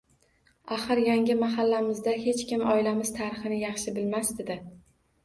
Axir, 0.75 1.01
yangi 1.07 1.35
mahallamizda 1.41 2.13
hech 2.23 2.41
kim 2.53 2.63
oilamiz 2.77 3.13
tarixini 3.19 3.61
yaxshi 3.65 3.95
bilmasdi-da 3.99 4.57